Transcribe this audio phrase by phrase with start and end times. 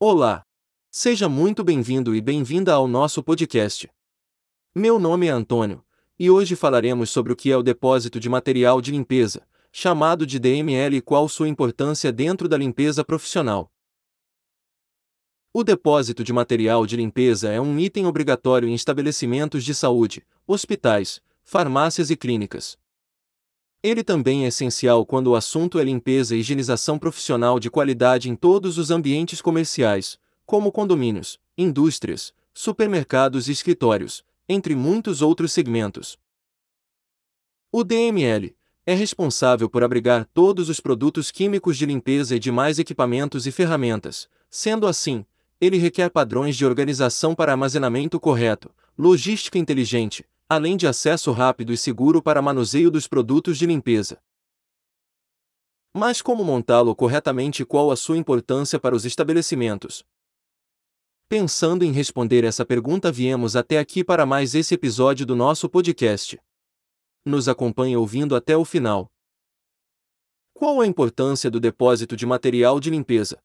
[0.00, 0.44] Olá!
[0.92, 3.90] Seja muito bem-vindo e bem-vinda ao nosso podcast.
[4.72, 5.84] Meu nome é Antônio,
[6.16, 10.38] e hoje falaremos sobre o que é o depósito de material de limpeza, chamado de
[10.38, 13.72] DML e qual sua importância dentro da limpeza profissional.
[15.52, 21.20] O depósito de material de limpeza é um item obrigatório em estabelecimentos de saúde, hospitais,
[21.42, 22.78] farmácias e clínicas.
[23.82, 28.34] Ele também é essencial quando o assunto é limpeza e higienização profissional de qualidade em
[28.34, 36.18] todos os ambientes comerciais, como condomínios, indústrias, supermercados e escritórios, entre muitos outros segmentos.
[37.70, 43.46] O DML é responsável por abrigar todos os produtos químicos de limpeza e demais equipamentos
[43.46, 45.24] e ferramentas, sendo assim,
[45.60, 51.76] ele requer padrões de organização para armazenamento correto, logística inteligente, além de acesso rápido e
[51.76, 54.18] seguro para manuseio dos produtos de limpeza.
[55.94, 60.04] Mas como montá-lo corretamente e qual a sua importância para os estabelecimentos?
[61.28, 66.40] Pensando em responder essa pergunta, viemos até aqui para mais esse episódio do nosso podcast.
[67.26, 69.10] Nos acompanhe ouvindo até o final.
[70.54, 73.38] Qual a importância do depósito de material de limpeza?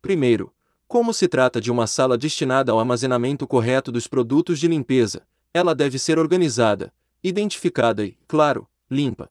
[0.00, 0.54] Primeiro,
[0.86, 5.74] como se trata de uma sala destinada ao armazenamento correto dos produtos de limpeza, ela
[5.74, 6.92] deve ser organizada,
[7.24, 9.30] identificada e, claro, limpa.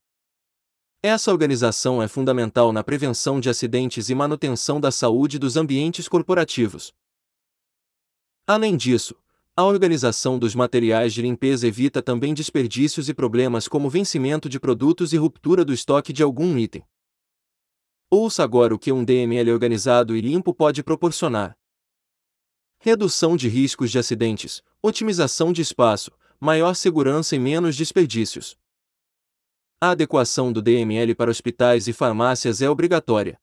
[1.04, 6.92] Essa organização é fundamental na prevenção de acidentes e manutenção da saúde dos ambientes corporativos.
[8.48, 9.16] Além disso,
[9.56, 15.14] a organização dos materiais de limpeza evita também desperdícios e problemas como vencimento de produtos
[15.14, 16.84] e ruptura do estoque de algum item.
[18.10, 21.56] Ouça agora o que um DML organizado e limpo pode proporcionar:
[22.86, 28.56] redução de riscos de acidentes, otimização de espaço, maior segurança e menos desperdícios.
[29.82, 33.40] A adequação do DML para hospitais e farmácias é obrigatória.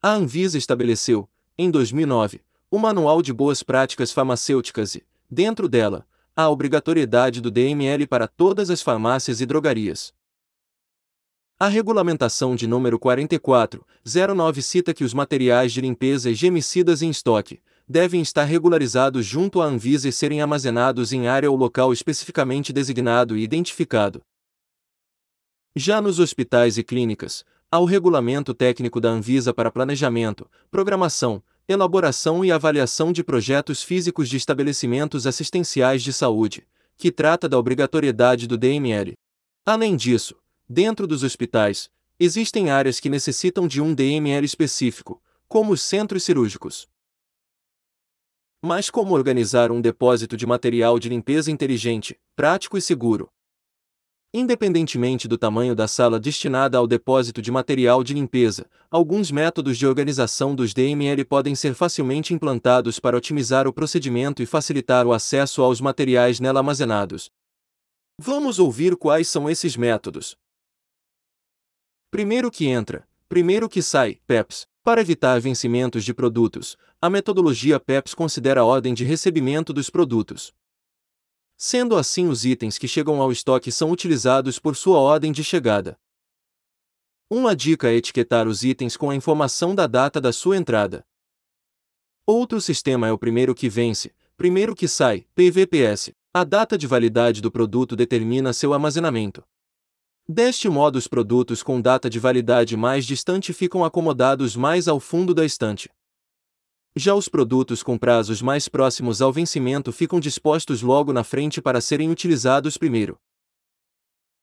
[0.00, 6.48] A Anvisa estabeleceu, em 2009, o Manual de Boas Práticas Farmacêuticas e, dentro dela, a
[6.48, 10.14] obrigatoriedade do DML para todas as farmácias e drogarias.
[11.58, 17.60] A regulamentação de número 4409 cita que os materiais de limpeza e gemicidas em estoque
[17.88, 23.36] devem estar regularizados junto à Anvisa e serem armazenados em área ou local especificamente designado
[23.36, 24.20] e identificado.
[25.74, 32.44] Já nos hospitais e clínicas, há o regulamento técnico da Anvisa para planejamento, programação, elaboração
[32.44, 38.56] e avaliação de projetos físicos de estabelecimentos assistenciais de saúde, que trata da obrigatoriedade do
[38.56, 39.14] DML.
[39.66, 40.34] Além disso,
[40.68, 41.88] Dentro dos hospitais,
[42.18, 46.88] existem áreas que necessitam de um DML específico, como os centros cirúrgicos.
[48.62, 53.30] Mas como organizar um depósito de material de limpeza inteligente, prático e seguro?
[54.34, 59.86] Independentemente do tamanho da sala destinada ao depósito de material de limpeza, alguns métodos de
[59.86, 65.62] organização dos DML podem ser facilmente implantados para otimizar o procedimento e facilitar o acesso
[65.62, 67.30] aos materiais nela armazenados.
[68.18, 70.36] Vamos ouvir quais são esses métodos.
[72.10, 74.66] Primeiro que entra, primeiro que sai, PEPS.
[74.86, 80.54] Para evitar vencimentos de produtos, a metodologia PEPS considera a ordem de recebimento dos produtos.
[81.56, 85.98] Sendo assim, os itens que chegam ao estoque são utilizados por sua ordem de chegada.
[87.28, 91.04] Uma dica é etiquetar os itens com a informação da data da sua entrada.
[92.24, 96.12] Outro sistema é o primeiro que vence, primeiro que sai, PVPS.
[96.32, 99.42] A data de validade do produto determina seu armazenamento.
[100.28, 105.32] Deste modo, os produtos com data de validade mais distante ficam acomodados mais ao fundo
[105.32, 105.88] da estante.
[106.96, 111.80] Já os produtos com prazos mais próximos ao vencimento ficam dispostos logo na frente para
[111.80, 113.20] serem utilizados primeiro.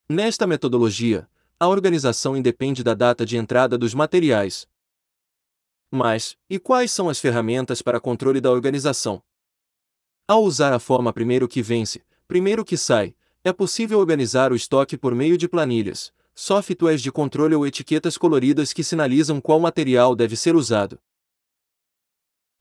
[0.07, 1.27] Nesta metodologia,
[1.59, 4.67] a organização independe da data de entrada dos materiais.
[5.91, 9.21] Mas, e quais são as ferramentas para controle da organização?
[10.27, 14.97] Ao usar a forma primeiro que vence, primeiro que sai, é possível organizar o estoque
[14.97, 20.35] por meio de planilhas, softwares de controle ou etiquetas coloridas que sinalizam qual material deve
[20.35, 20.97] ser usado.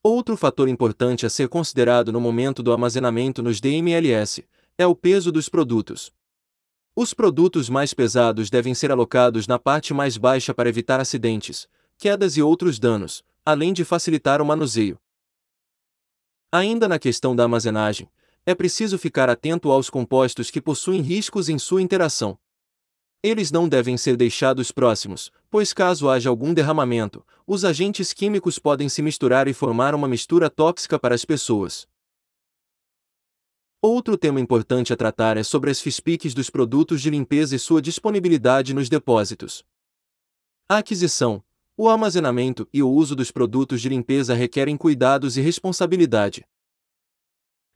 [0.03, 4.45] Outro fator importante a ser considerado no momento do armazenamento nos DMLS
[4.77, 6.13] é o peso dos produtos.
[6.97, 12.37] Os produtos mais pesados devem ser alocados na parte mais baixa para evitar acidentes, quedas
[12.37, 14.99] e outros danos, além de facilitar o manuseio.
[16.51, 18.11] Ainda na questão da armazenagem,
[18.45, 22.39] é preciso ficar atento aos compostos que possuem riscos em sua interação.
[23.23, 28.89] Eles não devem ser deixados próximos, pois caso haja algum derramamento, os agentes químicos podem
[28.89, 31.87] se misturar e formar uma mistura tóxica para as pessoas.
[33.81, 37.81] Outro tema importante a tratar é sobre as FISPICs dos produtos de limpeza e sua
[37.81, 39.65] disponibilidade nos depósitos.
[40.69, 41.45] A aquisição,
[41.77, 46.45] O armazenamento e o uso dos produtos de limpeza requerem cuidados e responsabilidade.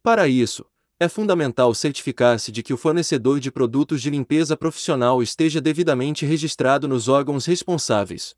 [0.07, 0.65] Para isso,
[1.01, 6.87] é fundamental certificar-se de que o fornecedor de produtos de limpeza profissional esteja devidamente registrado
[6.87, 8.33] nos órgãos responsáveis.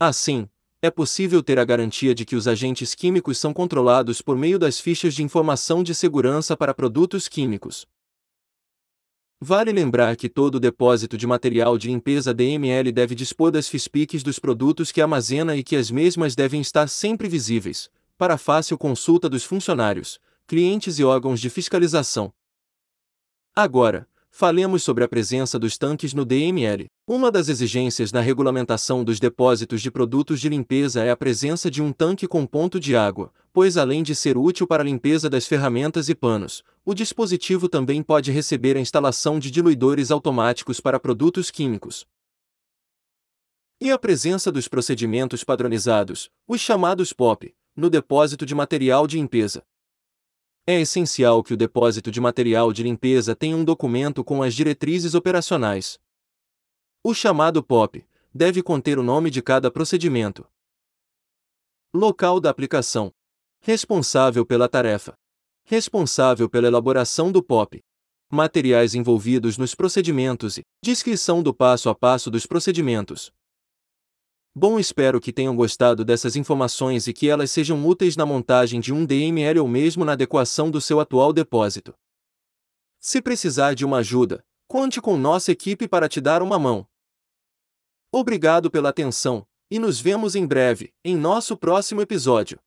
[0.00, 0.48] Assim,
[0.80, 4.80] é possível ter a garantia de que os agentes químicos são controlados por meio das
[4.80, 7.86] fichas de informação de segurança para produtos químicos.
[9.38, 14.38] Vale lembrar que todo depósito de material de limpeza DML deve dispor das FISPICs dos
[14.38, 19.44] produtos que armazena e que as mesmas devem estar sempre visíveis, para fácil consulta dos
[19.44, 22.32] funcionários, clientes e órgãos de fiscalização.
[23.54, 26.86] Agora, falemos sobre a presença dos tanques no DML.
[27.06, 31.82] Uma das exigências na regulamentação dos depósitos de produtos de limpeza é a presença de
[31.82, 35.46] um tanque com ponto de água, pois além de ser útil para a limpeza das
[35.46, 41.50] ferramentas e panos, o dispositivo também pode receber a instalação de diluidores automáticos para produtos
[41.50, 42.06] químicos.
[43.80, 49.62] E a presença dos procedimentos padronizados, os chamados POP, no depósito de material de limpeza.
[50.66, 55.14] É essencial que o depósito de material de limpeza tenha um documento com as diretrizes
[55.14, 55.98] operacionais.
[57.04, 60.44] O chamado POP deve conter o nome de cada procedimento,
[61.94, 63.12] local da aplicação,
[63.60, 65.14] responsável pela tarefa,
[65.64, 67.82] responsável pela elaboração do POP,
[68.30, 73.32] materiais envolvidos nos procedimentos e descrição do passo a passo dos procedimentos.
[74.58, 78.90] Bom, espero que tenham gostado dessas informações e que elas sejam úteis na montagem de
[78.90, 81.94] um DML ou mesmo na adequação do seu atual depósito.
[82.98, 86.88] Se precisar de uma ajuda, conte com nossa equipe para te dar uma mão.
[88.10, 92.58] Obrigado pela atenção, e nos vemos em breve, em nosso próximo episódio.